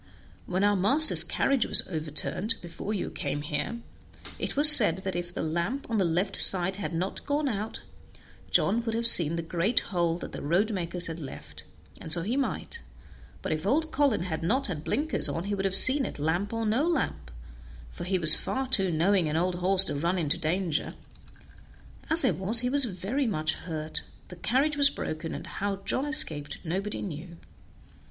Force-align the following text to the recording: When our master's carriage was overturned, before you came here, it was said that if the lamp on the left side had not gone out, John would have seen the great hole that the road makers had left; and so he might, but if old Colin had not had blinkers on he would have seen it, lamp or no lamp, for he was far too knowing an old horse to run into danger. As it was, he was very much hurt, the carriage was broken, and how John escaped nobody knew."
When 0.47 0.63
our 0.63 0.75
master's 0.75 1.23
carriage 1.23 1.67
was 1.67 1.87
overturned, 1.87 2.55
before 2.59 2.91
you 2.91 3.11
came 3.11 3.43
here, 3.43 3.81
it 4.39 4.57
was 4.57 4.67
said 4.75 4.97
that 5.03 5.15
if 5.15 5.31
the 5.31 5.43
lamp 5.43 5.87
on 5.91 5.99
the 5.99 6.03
left 6.03 6.35
side 6.41 6.77
had 6.77 6.91
not 6.91 7.23
gone 7.27 7.47
out, 7.47 7.83
John 8.49 8.83
would 8.83 8.95
have 8.95 9.05
seen 9.05 9.35
the 9.35 9.43
great 9.43 9.81
hole 9.91 10.17
that 10.17 10.31
the 10.31 10.41
road 10.41 10.71
makers 10.73 11.05
had 11.05 11.19
left; 11.19 11.65
and 11.99 12.11
so 12.11 12.23
he 12.23 12.35
might, 12.35 12.81
but 13.43 13.51
if 13.51 13.67
old 13.67 13.91
Colin 13.91 14.23
had 14.23 14.41
not 14.41 14.65
had 14.65 14.83
blinkers 14.83 15.29
on 15.29 15.43
he 15.43 15.53
would 15.53 15.65
have 15.65 15.75
seen 15.75 16.03
it, 16.07 16.17
lamp 16.17 16.51
or 16.51 16.65
no 16.65 16.87
lamp, 16.87 17.29
for 17.91 18.03
he 18.03 18.17
was 18.17 18.33
far 18.33 18.67
too 18.67 18.89
knowing 18.89 19.29
an 19.29 19.37
old 19.37 19.57
horse 19.57 19.85
to 19.85 19.93
run 19.93 20.17
into 20.17 20.35
danger. 20.39 20.95
As 22.09 22.25
it 22.25 22.37
was, 22.37 22.61
he 22.61 22.69
was 22.71 22.85
very 22.85 23.27
much 23.27 23.53
hurt, 23.53 24.01
the 24.29 24.35
carriage 24.35 24.77
was 24.77 24.89
broken, 24.89 25.35
and 25.35 25.45
how 25.45 25.75
John 25.75 26.07
escaped 26.07 26.57
nobody 26.65 27.03
knew." 27.03 27.37